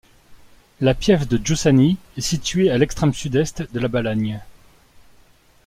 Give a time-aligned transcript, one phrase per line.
[0.79, 4.41] La piève de Giussani est située à l'extrême sud-est de la Balagne.